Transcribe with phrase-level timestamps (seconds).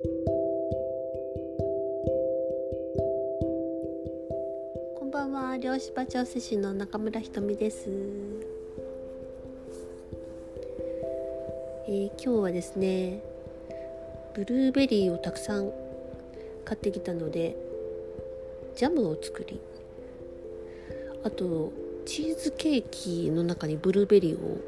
[0.00, 0.08] こ
[5.04, 7.90] んばんは漁師場調整師の中村ひとみです、
[11.88, 13.24] えー、今日はですね
[14.36, 15.72] ブルーベリーをたくさん
[16.64, 17.56] 買ってきたので
[18.76, 19.60] ジャムを作り
[21.24, 21.72] あと
[22.06, 24.58] チーズケーキの中にブルーベリーを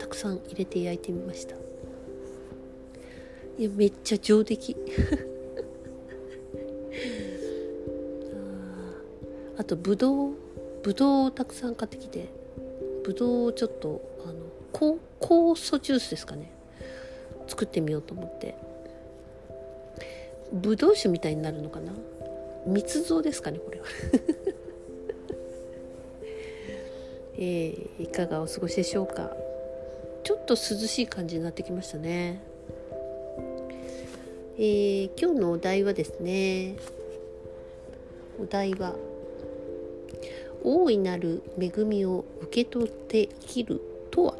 [0.00, 1.69] たくさん入れて焼いてみました。
[3.60, 4.76] いやめっちゃ上出来。
[9.58, 10.32] あとぶどう。
[10.82, 12.28] ぶどうをたくさん買ってきて。
[13.04, 16.50] ぶどうをちょっとあの酵酵素ジュースですかね。
[17.48, 18.54] 作ってみようと思って。
[20.54, 21.92] ぶどう酒みたいになるのかな。
[22.64, 23.86] 密造ですかねこれは。
[27.36, 29.36] えー、いかがお過ごしでしょうか。
[30.22, 32.48] ちょっと涼しい感じになってきましたね。
[34.62, 36.76] えー、今日のお題はですね
[38.38, 38.94] お題は
[40.62, 43.80] 大いなる恵みを受け取って生きる
[44.10, 44.36] とは？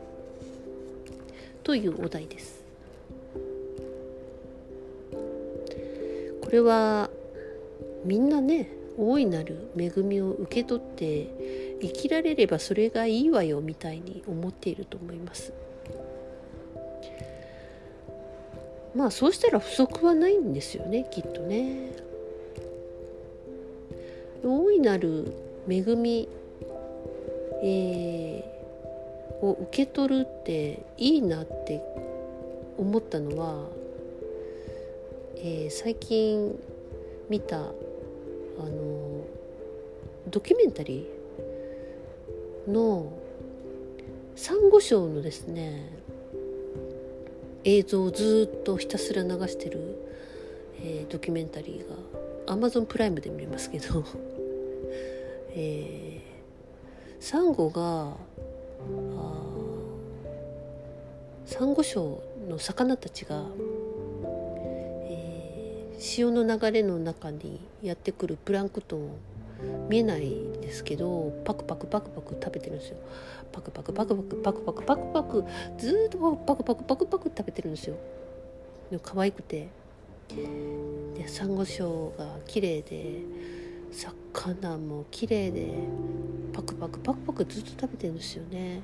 [1.65, 2.63] というお題です。
[6.43, 7.09] これは
[8.05, 8.69] みんなね
[8.99, 15.55] 大いなる恵みを受け取って生きられればそれがいいわよみたいに思っていると思います。
[18.95, 21.93] まあそうしたら不足はないんですよねきっとね。
[24.43, 25.33] 大いなる
[25.69, 26.29] 恵み、
[27.63, 31.83] えー、を受け取るっていいなって
[32.79, 33.69] 思ったのは、
[35.37, 36.59] えー、最近
[37.29, 37.63] 見たあ
[38.63, 39.25] の
[40.29, 43.13] ドキュメンタリーの
[44.37, 46.00] サンゴ礁のですね
[47.65, 49.81] 映像をずっとひたすら流してる、
[50.83, 54.05] えー、ドキュメンタリーがアマゾンプライムで見れますけど。
[55.53, 58.17] えー、サンゴが
[61.45, 63.45] サンゴ礁の魚たちが、
[65.09, 69.11] えー、潮の流れの中にやってくるプランクトン
[69.89, 72.97] 見えないんですけどパクパクパクパク食べてるんですよ。
[73.53, 75.45] パクパクパクパクパクパクパクパク
[75.79, 77.97] ずっとパクパクパクパク食べてるんですよ。
[79.03, 79.69] 可愛くて。
[81.17, 83.23] でサンゴ礁が綺麗で
[83.91, 85.73] 魚も綺麗で
[86.53, 88.81] パクパクパクパクずっと食べてるんですよね。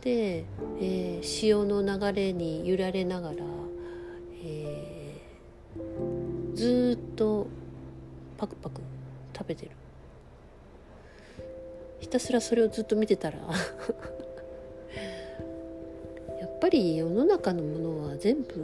[0.00, 0.44] で、
[0.80, 3.36] えー、潮の流れに揺られながら、
[4.44, 7.48] えー、ずっと
[8.36, 8.80] パクパク
[9.42, 9.72] 食べてる
[12.00, 13.38] ひたすらそれをずっと見てたら
[16.40, 18.54] やっぱり世の中のものは全部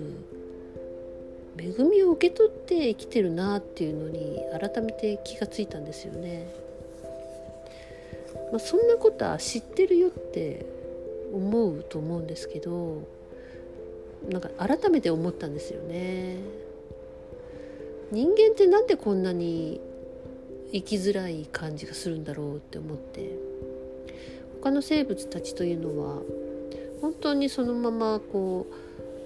[1.60, 6.46] 恵みを受け取って生きてるなっていうのに改めて気がついたんですよね。
[8.52, 10.64] まあ、そんなことは知ってるよって
[11.34, 13.02] 思うと思うんですけど
[14.30, 16.36] なんか改めて思ったんですよね。
[18.10, 19.80] 人間ってなんでこんなに
[20.72, 23.30] 生きづらい感じがするんだろうって思って。
[24.60, 26.20] 他の生物たちというのは
[27.00, 28.74] 本当にそのままこう、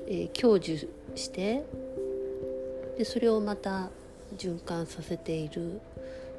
[0.06, 1.64] えー、享受して
[2.98, 3.88] でそれをまた
[4.36, 5.80] 循環させている。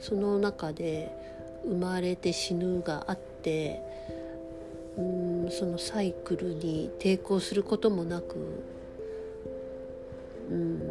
[0.03, 1.09] その中で
[1.63, 3.81] 生まれて死ぬがあって
[4.97, 8.35] うんそのサイクルに抵抗することもなく
[10.51, 10.81] うん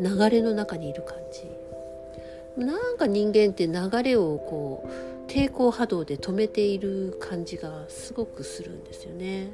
[0.00, 1.61] 流れの中にいる感じ。
[2.56, 4.88] なんか人間って流れをこ
[5.26, 9.50] う抵抗波動で止めている感じがすごくするんですよね。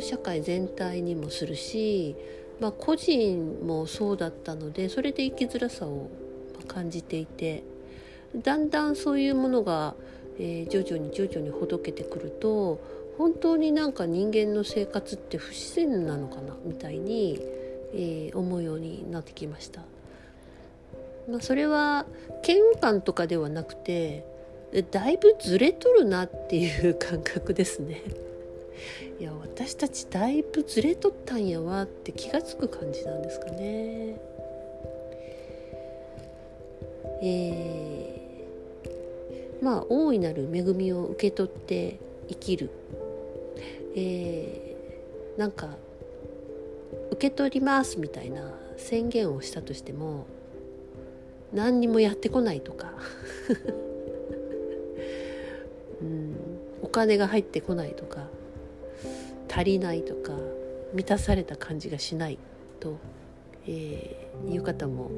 [0.00, 2.14] 社会全体にもするし
[2.60, 6.10] まあ、個人もそうだったのでそれで生きづらさを
[6.68, 7.64] 感じていて
[8.36, 9.94] だんだんそういうものが、
[10.38, 12.80] えー、徐々に徐々にほどけてくると
[13.16, 17.38] 本当になんか人間の生活って不自然なのかなみたいに、
[17.92, 19.82] えー、思うようになってきました。
[21.30, 22.06] まあ、それは
[22.46, 24.24] 嫌悪感とかではなくて
[24.90, 28.02] だいぶずれとるなっていう感覚ですね。
[29.18, 34.20] いや私たちだいぶずれとったんやわって気が付く感じなんですかね。
[37.22, 41.98] えー、まあ大いなる恵みを受け取って
[42.28, 42.70] 生きる、
[43.94, 45.76] えー、なんか
[47.10, 50.26] 受け取りますみたいな宣言をしたとしても
[51.52, 52.92] 何にもやってこないとか、
[56.00, 56.36] うん、
[56.82, 58.28] お金が入ってこないとか。
[59.52, 60.32] 足りないとか。
[60.94, 62.38] 満たされた感じがしない
[62.78, 62.96] と。
[63.66, 65.10] えー、いう方も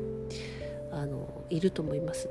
[0.91, 2.29] あのいると思います。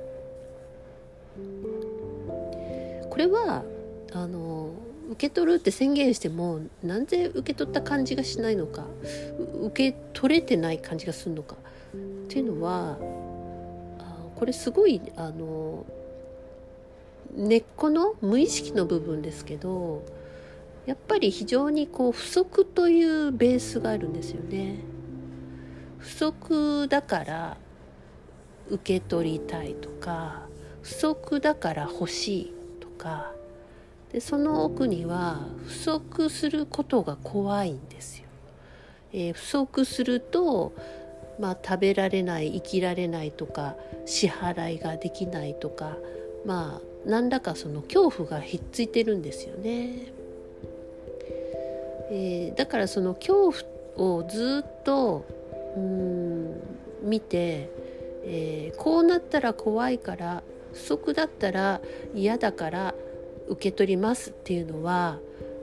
[3.10, 3.64] これは
[4.12, 4.72] あの
[5.12, 8.86] 受け取るって宣言してもなぜ受け取った感じがしないのか。
[9.64, 11.56] 受け取れてない感じがするのか。
[11.94, 12.98] っていうのは
[14.42, 15.86] これすごいあの
[17.36, 20.04] 根っこの無意識の部分ですけど
[20.88, 24.80] やっぱり非常にこう不足というベースがあるんですよね。
[26.00, 27.58] 不足だから
[28.72, 30.48] 受け取りたいとか
[30.82, 33.34] 不足だから欲しいとか
[34.12, 38.26] でその奥には不足することが怖いんですよ。
[39.14, 40.74] えー、不足すると、
[41.40, 43.76] まあ、食べられない生きられないとか
[44.06, 45.98] 支払いができないとか
[46.46, 50.14] まあ何らかその恐怖がひっついてるんですよね。
[52.14, 53.54] えー、だからその恐
[53.98, 55.26] 怖をずっと
[55.76, 56.62] うん
[57.02, 57.70] 見て、
[58.24, 60.44] えー、こうなったら怖いから
[60.74, 61.82] 不足だったら
[62.14, 62.94] 嫌だから
[63.48, 65.20] 受け取りますっていうのは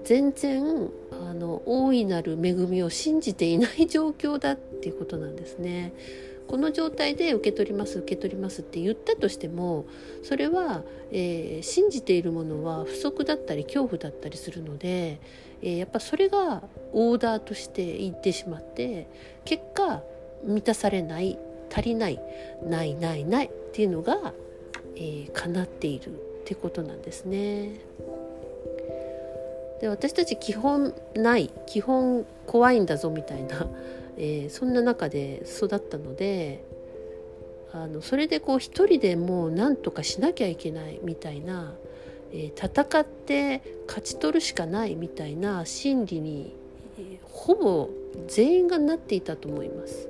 [0.09, 5.93] 全然あの大いなる恵みを信じていない状況だっていうことなんですね。
[6.47, 9.85] この状態で受け取ります受け取りますって言ったとしても
[10.23, 10.83] それは、
[11.13, 15.21] えー、信じているものは不足だったり恐怖だったりするので、
[15.61, 16.63] えー、やっぱそれが
[16.95, 19.09] オーダーとしていってしまって
[19.45, 20.03] 結果
[20.43, 21.39] 満たされない
[21.71, 22.19] 足りない
[22.63, 24.33] ないないないっていうのが、
[24.97, 26.17] えー、叶っているっ
[26.47, 27.88] てことなんですね。
[29.81, 33.67] で私たち基本ない基本怖いんだぞみたいな、
[34.19, 36.65] えー、そんな中で育ったので
[37.73, 41.75] あのそれでこう一人でもう何とかしなきゃいけないみたいな、
[42.33, 46.55] えー、戦って勝ち取るしかないみたいな心理に、
[46.99, 47.91] えー、ほぼ
[48.27, 50.09] 全員がなっていたと思います。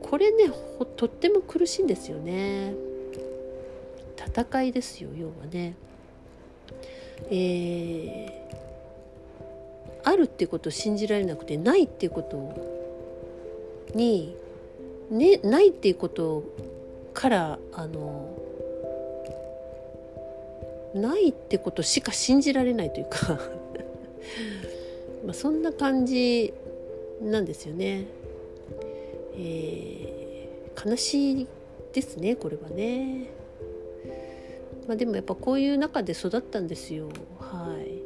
[0.00, 0.50] これね
[0.96, 2.74] とっても苦しいんですよね。
[4.16, 5.74] 戦いですよ要はね。
[7.30, 14.36] えー、あるってことを信じられなくてないっていうことに、
[15.10, 16.44] ね、ないっていうこと
[17.12, 18.28] からあの
[20.94, 23.40] ないってことしか信じられないというか
[25.24, 26.52] まあそんな感じ
[27.22, 28.04] なんですよね。
[29.36, 31.46] えー、悲しい
[31.92, 33.26] ですねこれはね。
[34.86, 37.08] まあ、でもやっぱこういう中で育ったんですよ。
[37.40, 38.04] はい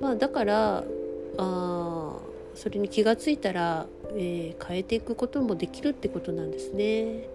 [0.00, 0.84] まあ、だから
[1.38, 2.16] あ
[2.54, 7.28] それに気が付いたら、えー、変えていくこともできるってことなんですね。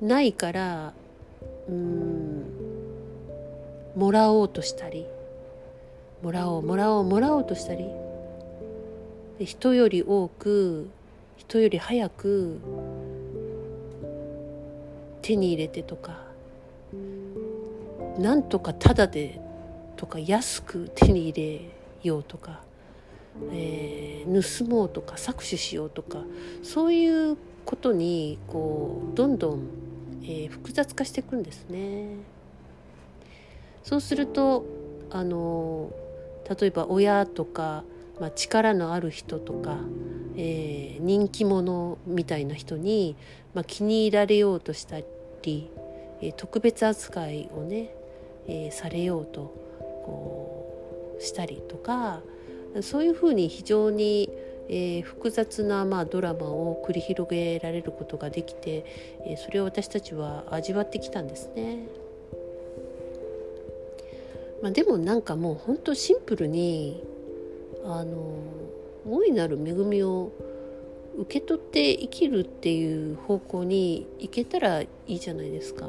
[0.00, 0.92] ないから
[1.68, 2.44] うん
[3.96, 5.06] もらおうとしたり
[6.22, 7.86] もらおうもらおうもらおうとしたり
[9.40, 10.88] 人より多く
[11.36, 12.60] 人より早く
[15.22, 16.25] 手に入れてとか
[18.18, 19.40] なんとかタダで
[19.96, 21.60] とか安く手に入れ
[22.02, 22.60] ようとか、
[23.52, 26.18] えー、盗もうとか搾取しようとか
[26.62, 29.68] そういうことにこうどんどん、
[30.22, 32.08] えー、複雑化していくんですね。
[33.82, 34.64] そうすると
[35.10, 35.90] あの
[36.60, 37.84] 例えば親とか、
[38.20, 39.78] まあ、力のある人とか、
[40.36, 43.16] えー、人気者みたいな人に、
[43.54, 44.98] まあ、気に入られようとした
[45.42, 45.70] り、
[46.20, 47.95] えー、特別扱いをね
[48.48, 49.54] えー、されようと
[50.04, 52.22] こうしたりとか
[52.82, 54.30] そういうふうに非常に、
[54.68, 58.84] えー、複雑な、まあ、ドラマを繰り広げられることができて、
[59.26, 61.86] えー、それを私たちは味わってきたんですね。
[64.62, 67.02] まあ、でもなんかもう本当シンプルに
[67.84, 68.32] あの
[69.08, 70.32] 大いなる恵みを
[71.18, 75.88] 受け取って生きるっていう方向に行けたらいいじゃないですか。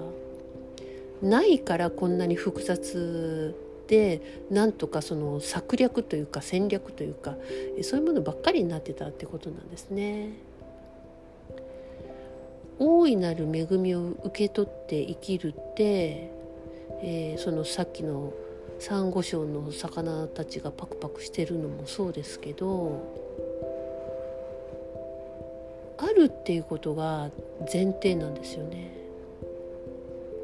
[1.21, 3.55] ないからこんなに複雑
[3.87, 4.21] で
[4.51, 7.35] なんとかその策略というか戦略というか
[7.81, 10.33] そういうものばっかりになってたってことなんですね。
[12.79, 16.29] 大いなる恵みを受け取って生きるって、
[17.01, 18.33] えー、そのさっきの
[18.79, 23.01] サンゴ礁の魚たちがパクパクしてるのもそうですけど
[25.97, 27.31] あるっていうことが
[27.73, 28.91] 前提なんですよね。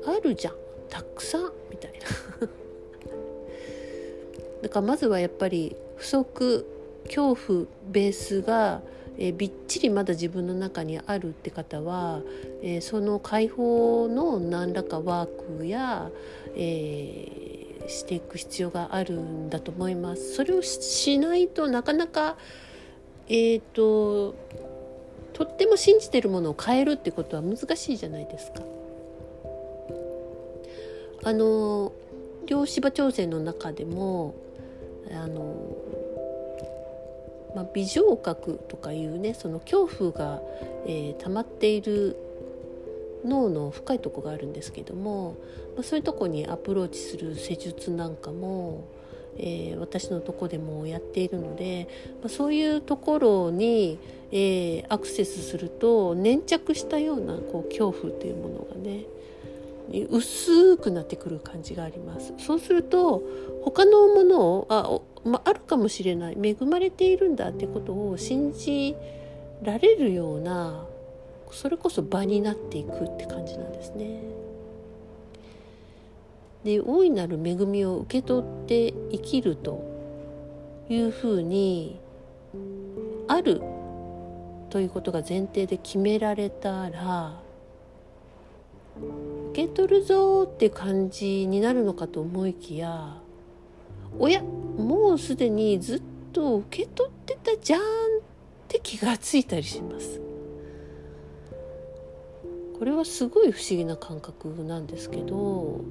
[0.06, 1.94] あるじゃんたくさんみたい
[2.42, 2.48] な
[4.64, 6.66] だからまずはやっぱり不足
[7.06, 8.82] 恐怖ベースが、
[9.18, 12.22] え、びっちりまだ自分の中にあるって方は、
[12.62, 16.10] えー、その解放の何らかワークや、
[16.56, 20.36] えー、していく必要があるんだと思います。
[20.36, 22.38] それをしないとなかなか
[23.30, 24.36] えっ、と
[25.34, 28.73] とっても信じてるものを変えるってことは難しいじゃないですか。
[31.24, 31.94] あの
[32.46, 34.36] 量子場調整の中でも
[35.12, 35.78] あの、
[37.56, 40.42] まあ、微情覚とかいうねその恐怖が、
[40.86, 42.18] えー、溜まっている
[43.26, 45.38] 脳の深いとこがあるんですけども、
[45.76, 48.86] まあ、そういうとこにアプローチする施術なんかも、
[49.38, 51.88] えー、私のとこでもやっているので、
[52.22, 53.98] まあ、そういうところに、
[54.32, 59.06] えー、アクセスすると粘着したようなこう恐怖というものがね
[60.02, 63.22] 薄くなってくる感じがありますそうすると
[63.64, 68.96] 他のものをあ,、まあ、るかもしれない恵まれているんだってことを信じ
[69.62, 70.86] られるような
[71.52, 74.24] それこそ場になっていくって感じなんですね。
[76.64, 79.84] で大いなる恵みを受け取って生きると
[80.90, 82.00] いうふうに
[83.28, 83.62] ある
[84.70, 87.40] ということが前提で決められたら
[89.54, 93.22] 受け取るぞって感じになるのかと思いきや
[94.18, 96.02] おやもうすでにずっ
[96.34, 97.84] と受け取ってたじゃんっ
[98.68, 100.20] て気がついたりします。
[102.80, 105.82] これはすごい不思議な感覚なんですけど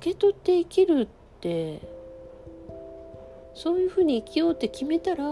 [0.00, 1.80] 受け取って生きるって
[3.54, 5.24] そういうふうに生きようって決めたら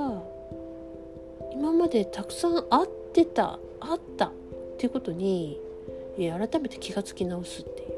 [1.53, 4.33] 今までたくさんあってたあった
[4.83, 5.61] っていうことに
[6.17, 7.89] 改めて気がつき直すっていう。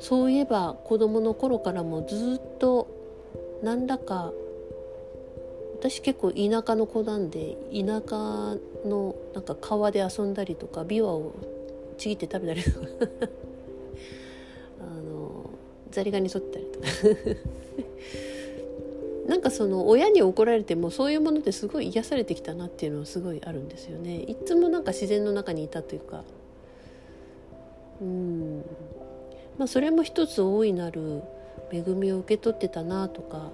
[0.00, 2.88] そういえば子どもの頃からもずっと
[3.62, 4.32] 何らか
[5.78, 11.34] 私結構田舎の子なんで田舎のなんか川で遊んだりとかビワを
[11.98, 12.86] ちぎって食べたりとか。
[14.80, 15.50] あの
[15.90, 16.86] ザリガニ剃ったりとか。
[19.34, 24.20] なんかその親に怒られてもそういうものですごい癒されてきたなっていうのはすごいあるんですよね。
[24.20, 26.22] いつもなんか自然の中にいたというか。
[28.00, 28.58] うん。
[29.58, 31.24] まあそれも一つ大いなる
[31.72, 33.50] 恵みを受け取ってたなとか。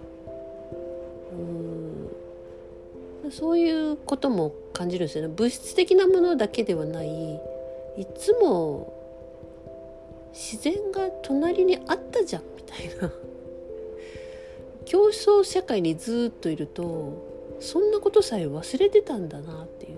[3.24, 3.30] うん。
[3.32, 5.34] そういうことも感じるんですよね。
[5.34, 7.36] 物質的なものだけではない。
[7.96, 8.92] いつも
[10.34, 13.10] 自然が隣にあったじゃんみたいな。
[14.90, 19.90] 競争社会にずっといるとそんなことさえ忘れてたんだなってい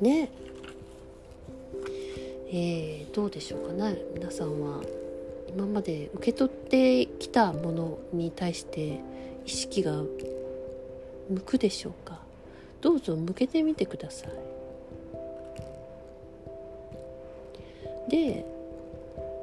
[0.00, 0.02] う。
[0.02, 0.28] ね。
[2.48, 3.96] えー、どうでしょうかね。
[4.12, 4.82] 皆さんは
[5.48, 8.98] 今まで受け取ってきたものに対して
[9.46, 10.02] 意識が
[11.30, 12.18] 向くでしょうか。
[12.80, 14.30] どうぞ向けてみてください。
[18.10, 18.51] で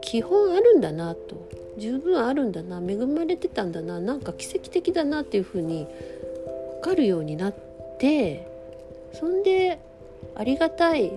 [0.09, 1.47] 基本あるんだなと。
[1.77, 2.77] 十分あるんだな。
[2.77, 3.99] 恵まれてたんだな。
[3.99, 5.85] なんか奇跡的だなっていうふうに
[6.81, 7.55] 分かるようになっ
[7.99, 8.47] て
[9.13, 9.79] そんで
[10.33, 11.11] ありがたい。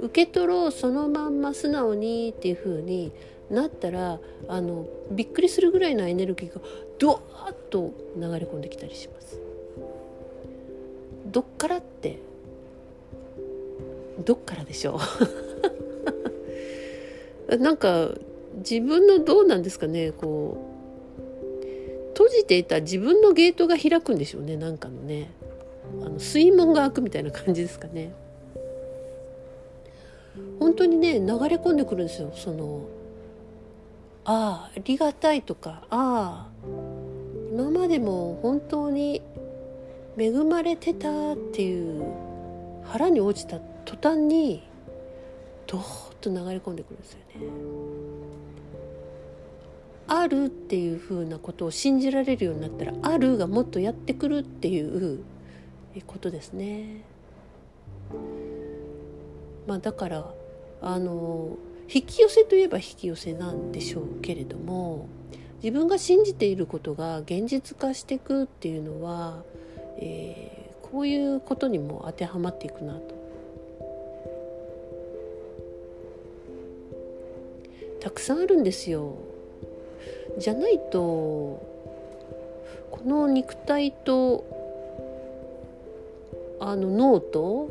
[0.00, 3.12] 受け取ろうそのまんま素直にっていうふうに
[3.50, 6.60] なったらあのびっくりするぐらいのエネルギーが
[6.98, 9.38] ドワーッと流れ込んできたりします。
[11.26, 12.18] どっからって
[14.24, 15.47] どっからでしょう。
[17.56, 18.10] なんか
[18.56, 20.68] 自分のどうなんですかねこう
[22.08, 25.30] 閉じていた自分のゲートが開くんでしょうねなんかのね。
[26.02, 28.12] あの水門が開くみたいな感じですかね。
[30.58, 32.32] 本当にね流れ込んでくるんですよ。
[32.34, 32.82] その
[34.24, 36.48] ああありがたいとかああ
[37.52, 39.22] 今までも本当に
[40.18, 42.04] 恵まれてたっていう
[42.84, 44.67] 腹に落ちた途端に
[45.68, 47.24] ドーッと流れ込んでくるんですよね。
[50.08, 55.22] あるっていうふうなことを信じられるようになったらあるがもっとやってくるっていう
[56.06, 57.04] ことですね。
[59.66, 60.32] まあだから
[60.80, 61.58] あの
[61.92, 65.08] 引き寄せといえば引き寄せなんでしょうけれども
[65.62, 69.42] 自分が信じていることが現実化していくっていうのは、
[69.98, 73.17] えー、こういうことにも当てはまっていくなと。
[78.00, 79.16] たくさんあるんですよ。
[80.38, 80.98] じゃないと
[82.90, 84.44] この肉体と
[86.60, 87.70] あの脳と、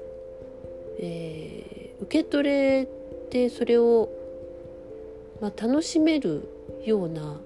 [1.00, 2.88] えー、受け取れ
[3.29, 4.10] でそれを、
[5.41, 6.48] まあ、楽しめる
[6.86, 7.39] ような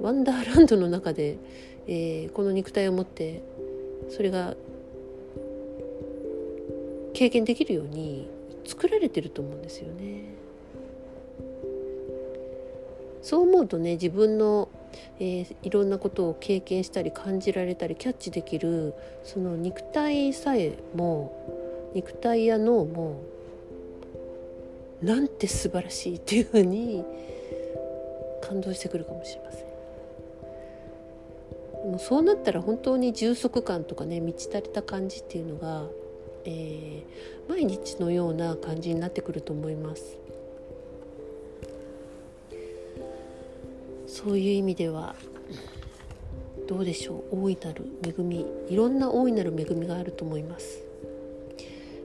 [0.00, 1.38] ワンダーランドの中で、
[1.86, 3.42] えー、この肉体を持って
[4.10, 4.54] それが
[7.14, 8.28] 経験できるように
[8.64, 10.41] 作られてると思うんですよね。
[13.22, 14.68] そう思うとね自分の、
[15.18, 23.22] えー、いろんなことを経験したり感じられたりキャッチできるその肉体さえも肉体や脳も
[25.02, 27.04] なんて素晴らしいっていうふうに
[28.42, 29.62] 感動してくるかもしれません。
[31.90, 35.86] もうそうなったら本当に充足感とかね満ち足りた感じっていうのが、
[36.44, 40.21] えー、毎日のような感じになってくると思います。
[44.12, 45.14] そういう意味では
[46.68, 47.44] どうでしょう。
[47.44, 48.46] 大いなる恵み。
[48.68, 50.82] いろんな大いなる恵みがあると思います。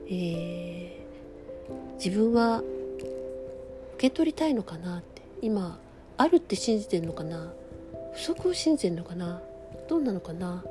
[0.08, 2.66] えー、自分は受
[3.98, 5.20] け取りたいのかなって。
[5.42, 5.78] 今
[6.16, 7.52] あるって信じてるのかな。
[8.14, 9.42] 不足を信じてるのかな。
[9.86, 10.64] どうなのかな、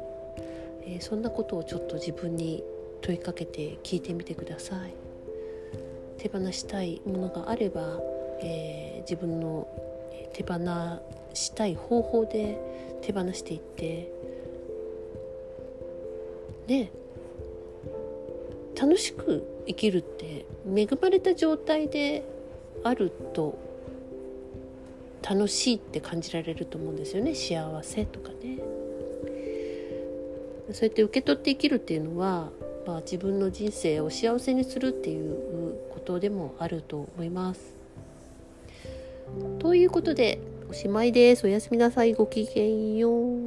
[0.81, 2.63] えー、そんなことをちょっと自分に
[3.01, 4.93] 問いかけて聞いてみてください。
[6.17, 7.99] 手放したいものがあれば、
[8.41, 9.67] えー、自分の
[10.33, 10.57] 手放
[11.37, 12.57] したい方法で
[13.01, 14.11] 手放していって
[16.67, 16.91] ね
[18.79, 22.23] 楽しく生きるって恵まれた状態で
[22.83, 23.57] あると
[25.27, 28.59] 楽しいって感じられると思うんですよね幸せとかね。
[30.71, 32.49] そうやって受け取って生きるっていうのは、
[32.85, 37.73] まあ、自分の人生を幸せにするっていうことでもあると思います。
[39.59, 41.45] ということでおしまいです。
[41.45, 42.13] おやすみなさい。
[42.13, 43.46] ごきげんよう。